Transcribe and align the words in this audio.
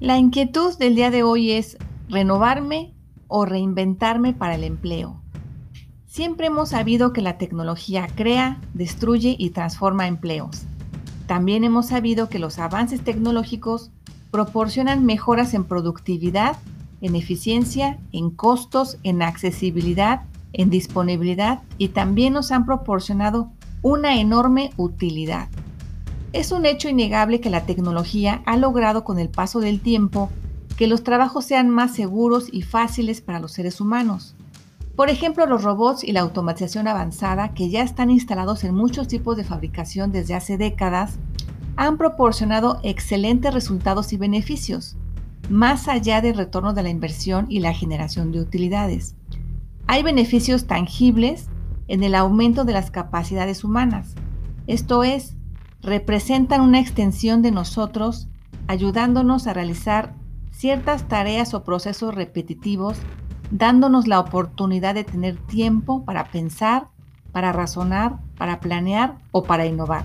La 0.00 0.16
inquietud 0.16 0.78
del 0.78 0.94
día 0.94 1.10
de 1.10 1.22
hoy 1.22 1.50
es 1.50 1.76
renovarme 2.08 2.94
o 3.28 3.44
reinventarme 3.44 4.32
para 4.32 4.54
el 4.54 4.64
empleo. 4.64 5.20
Siempre 6.06 6.46
hemos 6.46 6.70
sabido 6.70 7.12
que 7.12 7.20
la 7.20 7.36
tecnología 7.36 8.06
crea, 8.14 8.62
destruye 8.72 9.36
y 9.38 9.50
transforma 9.50 10.06
empleos. 10.06 10.62
También 11.26 11.64
hemos 11.64 11.88
sabido 11.88 12.30
que 12.30 12.38
los 12.38 12.58
avances 12.58 13.02
tecnológicos 13.02 13.90
proporcionan 14.30 15.04
mejoras 15.04 15.52
en 15.52 15.64
productividad, 15.64 16.56
en 17.02 17.14
eficiencia, 17.14 17.98
en 18.10 18.30
costos, 18.30 18.96
en 19.02 19.20
accesibilidad, 19.20 20.22
en 20.54 20.70
disponibilidad 20.70 21.60
y 21.76 21.88
también 21.88 22.32
nos 22.32 22.52
han 22.52 22.64
proporcionado 22.64 23.52
una 23.82 24.18
enorme 24.18 24.70
utilidad. 24.78 25.50
Es 26.32 26.52
un 26.52 26.64
hecho 26.64 26.88
innegable 26.88 27.40
que 27.40 27.50
la 27.50 27.66
tecnología 27.66 28.42
ha 28.46 28.56
logrado 28.56 29.02
con 29.02 29.18
el 29.18 29.28
paso 29.28 29.58
del 29.58 29.80
tiempo 29.80 30.30
que 30.76 30.86
los 30.86 31.02
trabajos 31.02 31.44
sean 31.44 31.68
más 31.68 31.94
seguros 31.94 32.48
y 32.52 32.62
fáciles 32.62 33.20
para 33.20 33.40
los 33.40 33.52
seres 33.52 33.80
humanos. 33.80 34.36
Por 34.94 35.10
ejemplo, 35.10 35.44
los 35.46 35.64
robots 35.64 36.04
y 36.04 36.12
la 36.12 36.20
automatización 36.20 36.86
avanzada, 36.86 37.52
que 37.52 37.68
ya 37.68 37.82
están 37.82 38.10
instalados 38.10 38.62
en 38.64 38.74
muchos 38.74 39.08
tipos 39.08 39.36
de 39.36 39.44
fabricación 39.44 40.12
desde 40.12 40.34
hace 40.34 40.56
décadas, 40.56 41.18
han 41.76 41.98
proporcionado 41.98 42.78
excelentes 42.84 43.52
resultados 43.52 44.12
y 44.12 44.16
beneficios, 44.16 44.96
más 45.48 45.88
allá 45.88 46.20
del 46.20 46.36
retorno 46.36 46.74
de 46.74 46.82
la 46.82 46.90
inversión 46.90 47.46
y 47.48 47.58
la 47.58 47.74
generación 47.74 48.30
de 48.30 48.40
utilidades. 48.40 49.16
Hay 49.88 50.02
beneficios 50.02 50.66
tangibles 50.66 51.48
en 51.88 52.04
el 52.04 52.14
aumento 52.14 52.64
de 52.64 52.72
las 52.72 52.90
capacidades 52.90 53.64
humanas, 53.64 54.14
esto 54.66 55.02
es, 55.02 55.34
representan 55.82 56.60
una 56.60 56.80
extensión 56.80 57.42
de 57.42 57.50
nosotros 57.50 58.28
ayudándonos 58.66 59.46
a 59.46 59.52
realizar 59.52 60.14
ciertas 60.50 61.08
tareas 61.08 61.54
o 61.54 61.64
procesos 61.64 62.14
repetitivos, 62.14 62.98
dándonos 63.50 64.06
la 64.06 64.20
oportunidad 64.20 64.94
de 64.94 65.04
tener 65.04 65.36
tiempo 65.46 66.04
para 66.04 66.30
pensar, 66.30 66.88
para 67.32 67.52
razonar, 67.52 68.18
para 68.36 68.60
planear 68.60 69.18
o 69.32 69.44
para 69.44 69.66
innovar. 69.66 70.04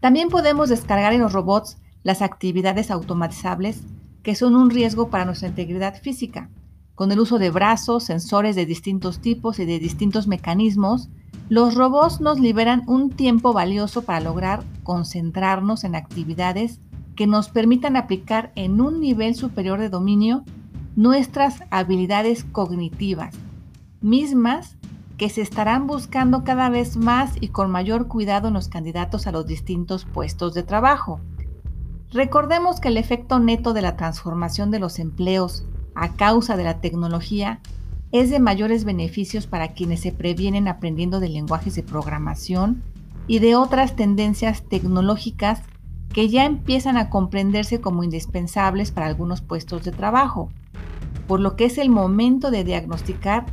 También 0.00 0.28
podemos 0.28 0.68
descargar 0.68 1.12
en 1.12 1.20
los 1.20 1.32
robots 1.32 1.78
las 2.02 2.20
actividades 2.20 2.90
automatizables 2.90 3.82
que 4.22 4.34
son 4.34 4.56
un 4.56 4.70
riesgo 4.70 5.08
para 5.08 5.24
nuestra 5.24 5.48
integridad 5.48 6.00
física. 6.00 6.50
Con 6.94 7.12
el 7.12 7.20
uso 7.20 7.38
de 7.38 7.50
brazos, 7.50 8.04
sensores 8.04 8.56
de 8.56 8.66
distintos 8.66 9.20
tipos 9.20 9.58
y 9.58 9.64
de 9.64 9.78
distintos 9.78 10.26
mecanismos, 10.26 11.08
los 11.48 11.74
robots 11.74 12.20
nos 12.20 12.40
liberan 12.40 12.82
un 12.86 13.10
tiempo 13.10 13.52
valioso 13.52 14.02
para 14.02 14.20
lograr 14.20 14.64
concentrarnos 14.82 15.84
en 15.84 15.94
actividades 15.94 16.80
que 17.16 17.26
nos 17.26 17.48
permitan 17.48 17.96
aplicar 17.96 18.52
en 18.54 18.80
un 18.80 19.00
nivel 19.00 19.34
superior 19.34 19.78
de 19.78 19.88
dominio 19.88 20.44
nuestras 20.96 21.62
habilidades 21.70 22.44
cognitivas, 22.44 23.34
mismas 24.00 24.76
que 25.18 25.28
se 25.28 25.42
estarán 25.42 25.86
buscando 25.86 26.44
cada 26.44 26.68
vez 26.70 26.96
más 26.96 27.34
y 27.40 27.48
con 27.48 27.70
mayor 27.70 28.08
cuidado 28.08 28.48
en 28.48 28.54
los 28.54 28.68
candidatos 28.68 29.26
a 29.26 29.32
los 29.32 29.46
distintos 29.46 30.06
puestos 30.06 30.54
de 30.54 30.62
trabajo. 30.62 31.20
Recordemos 32.10 32.80
que 32.80 32.88
el 32.88 32.96
efecto 32.96 33.38
neto 33.38 33.74
de 33.74 33.82
la 33.82 33.96
transformación 33.96 34.70
de 34.70 34.78
los 34.78 34.98
empleos 34.98 35.66
a 35.94 36.14
causa 36.14 36.56
de 36.56 36.64
la 36.64 36.80
tecnología 36.80 37.60
es 38.12 38.30
de 38.30 38.38
mayores 38.38 38.84
beneficios 38.84 39.46
para 39.46 39.72
quienes 39.72 40.00
se 40.00 40.12
previenen 40.12 40.68
aprendiendo 40.68 41.20
de 41.20 41.28
lenguajes 41.28 41.74
de 41.74 41.82
programación 41.82 42.82
y 43.26 43.38
de 43.38 43.56
otras 43.56 43.96
tendencias 43.96 44.62
tecnológicas 44.68 45.62
que 46.12 46.28
ya 46.28 46.44
empiezan 46.44 46.96
a 46.96 47.10
comprenderse 47.10 47.80
como 47.80 48.04
indispensables 48.04 48.92
para 48.92 49.06
algunos 49.06 49.40
puestos 49.40 49.82
de 49.82 49.90
trabajo, 49.90 50.50
por 51.26 51.40
lo 51.40 51.56
que 51.56 51.64
es 51.64 51.76
el 51.76 51.90
momento 51.90 52.50
de 52.50 52.62
diagnosticar 52.62 53.46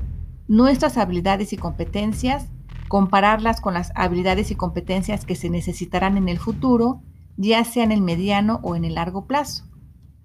nuestras 0.48 0.98
habilidades 0.98 1.54
y 1.54 1.58
competencias, 1.58 2.48
compararlas 2.88 3.62
con 3.62 3.74
las 3.74 3.92
habilidades 3.96 4.52
y 4.52 4.56
competencias 4.56 5.26
que 5.26 5.36
se 5.36 5.50
necesitarán 5.50 6.18
en 6.18 6.30
el 6.30 6.38
futuro, 6.38 7.02
ya 7.38 7.64
sea 7.64 7.84
en 7.84 7.92
el 7.92 8.02
mediano 8.02 8.60
o 8.62 8.76
en 8.76 8.86
el 8.86 8.96
largo 8.96 9.26
plazo. 9.26 9.64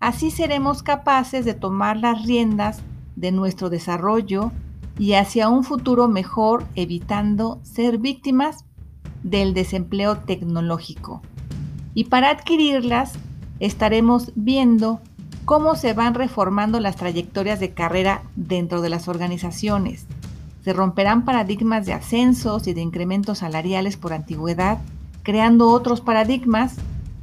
Así 0.00 0.30
seremos 0.30 0.82
capaces 0.82 1.44
de 1.44 1.54
tomar 1.54 1.96
las 1.96 2.26
riendas 2.26 2.82
de 3.16 3.32
nuestro 3.32 3.70
desarrollo 3.70 4.52
y 4.98 5.14
hacia 5.14 5.48
un 5.48 5.64
futuro 5.64 6.08
mejor 6.08 6.64
evitando 6.74 7.60
ser 7.62 7.98
víctimas 7.98 8.64
del 9.22 9.54
desempleo 9.54 10.18
tecnológico. 10.18 11.22
Y 11.94 12.04
para 12.04 12.30
adquirirlas 12.30 13.14
estaremos 13.58 14.32
viendo 14.34 15.00
cómo 15.44 15.76
se 15.76 15.92
van 15.92 16.14
reformando 16.14 16.80
las 16.80 16.96
trayectorias 16.96 17.60
de 17.60 17.72
carrera 17.72 18.22
dentro 18.36 18.80
de 18.82 18.90
las 18.90 19.08
organizaciones. 19.08 20.06
Se 20.62 20.72
romperán 20.72 21.24
paradigmas 21.24 21.86
de 21.86 21.92
ascensos 21.92 22.66
y 22.66 22.74
de 22.74 22.80
incrementos 22.80 23.38
salariales 23.38 23.96
por 23.96 24.12
antigüedad, 24.12 24.78
creando 25.22 25.68
otros 25.70 26.00
paradigmas, 26.00 26.74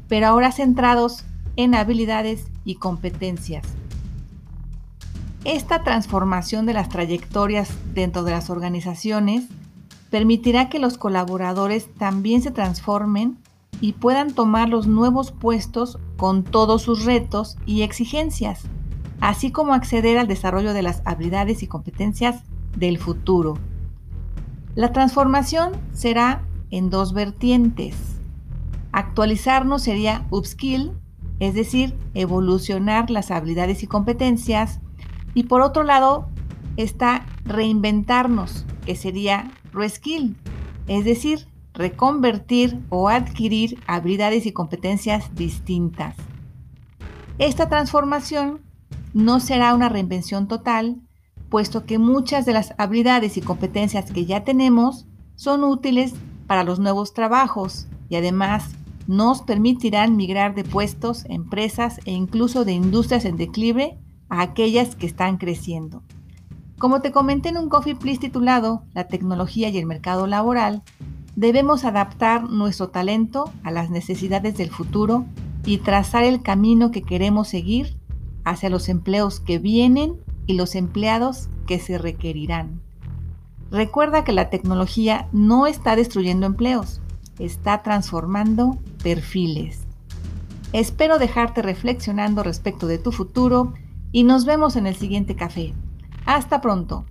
pero 0.07 0.27
ahora 0.27 0.51
centrados 0.51 1.25
en 1.55 1.75
habilidades 1.75 2.47
y 2.63 2.75
competencias. 2.75 3.63
Esta 5.45 5.83
transformación 5.83 6.65
de 6.65 6.73
las 6.73 6.87
trayectorias 6.87 7.69
dentro 7.93 8.23
de 8.23 8.31
las 8.31 8.49
organizaciones 8.49 9.43
permitirá 10.09 10.69
que 10.69 10.79
los 10.79 10.97
colaboradores 10.97 11.93
también 11.95 12.41
se 12.41 12.51
transformen 12.51 13.37
y 13.81 13.93
puedan 13.93 14.33
tomar 14.33 14.69
los 14.69 14.87
nuevos 14.87 15.33
puestos 15.33 15.99
con 16.15 16.45
todos 16.45 16.83
sus 16.83 17.03
retos 17.03 17.57
y 17.65 17.81
exigencias, 17.81 18.61
así 19.19 19.51
como 19.51 19.73
acceder 19.73 20.17
al 20.17 20.29
desarrollo 20.29 20.73
de 20.73 20.81
las 20.81 21.01
habilidades 21.03 21.61
y 21.61 21.67
competencias 21.67 22.43
del 22.77 22.97
futuro. 22.97 23.57
La 24.75 24.93
transformación 24.93 25.73
será 25.91 26.43
en 26.71 26.89
dos 26.89 27.11
vertientes. 27.13 27.97
Actualizarnos 28.93 29.81
sería 29.81 30.25
upskill, 30.29 30.93
es 31.39 31.53
decir, 31.53 31.97
evolucionar 32.13 33.09
las 33.09 33.29
habilidades 33.29 33.83
y 33.83 33.87
competencias 33.87 34.79
y 35.33 35.43
por 35.43 35.61
otro 35.61 35.83
lado 35.83 36.27
está 36.77 37.25
reinventarnos, 37.45 38.65
que 38.85 38.95
sería 38.95 39.51
reskill, 39.71 40.35
es 40.87 41.05
decir, 41.05 41.47
reconvertir 41.73 42.79
o 42.89 43.09
adquirir 43.09 43.79
habilidades 43.87 44.45
y 44.45 44.51
competencias 44.51 45.33
distintas. 45.35 46.15
Esta 47.39 47.67
transformación 47.67 48.61
no 49.13 49.39
será 49.39 49.73
una 49.73 49.89
reinvención 49.89 50.47
total, 50.47 51.01
puesto 51.49 51.85
que 51.85 51.99
muchas 51.99 52.45
de 52.45 52.53
las 52.53 52.73
habilidades 52.77 53.37
y 53.37 53.41
competencias 53.41 54.11
que 54.11 54.25
ya 54.25 54.43
tenemos 54.43 55.07
son 55.35 55.63
útiles 55.63 56.13
para 56.47 56.63
los 56.63 56.79
nuevos 56.79 57.13
trabajos 57.13 57.87
y 58.09 58.15
además 58.15 58.75
nos 59.07 59.41
permitirán 59.41 60.15
migrar 60.15 60.55
de 60.55 60.63
puestos, 60.63 61.25
empresas 61.25 61.99
e 62.05 62.11
incluso 62.11 62.65
de 62.65 62.73
industrias 62.73 63.25
en 63.25 63.37
declive 63.37 63.99
a 64.33 64.41
aquellas 64.41 64.95
que 64.95 65.05
están 65.05 65.37
creciendo. 65.37 66.01
Como 66.79 67.01
te 67.01 67.11
comenté 67.11 67.49
en 67.49 67.57
un 67.57 67.69
Coffee 67.69 67.93
Please 67.93 68.19
titulado 68.19 68.81
La 68.95 69.07
tecnología 69.07 69.69
y 69.69 69.77
el 69.77 69.85
mercado 69.85 70.25
laboral, 70.25 70.81
debemos 71.35 71.85
adaptar 71.85 72.49
nuestro 72.49 72.89
talento 72.89 73.51
a 73.63 73.69
las 73.69 73.91
necesidades 73.91 74.57
del 74.57 74.71
futuro 74.71 75.25
y 75.65 75.77
trazar 75.77 76.23
el 76.23 76.41
camino 76.41 76.89
que 76.89 77.03
queremos 77.03 77.47
seguir 77.47 77.95
hacia 78.43 78.71
los 78.71 78.89
empleos 78.89 79.39
que 79.39 79.59
vienen 79.59 80.15
y 80.47 80.55
los 80.55 80.73
empleados 80.73 81.47
que 81.67 81.77
se 81.77 81.99
requerirán. 81.99 82.81
Recuerda 83.69 84.23
que 84.23 84.31
la 84.31 84.49
tecnología 84.49 85.27
no 85.31 85.67
está 85.67 85.95
destruyendo 85.95 86.47
empleos, 86.47 87.01
está 87.37 87.83
transformando 87.83 88.79
perfiles. 89.03 89.85
Espero 90.71 91.19
dejarte 91.19 91.61
reflexionando 91.61 92.41
respecto 92.41 92.87
de 92.87 92.97
tu 92.97 93.11
futuro 93.11 93.73
y 94.13 94.23
nos 94.23 94.45
vemos 94.45 94.77
en 94.77 94.87
el 94.87 94.95
siguiente 94.95 95.35
café. 95.35 95.73
Hasta 96.25 96.61
pronto. 96.61 97.03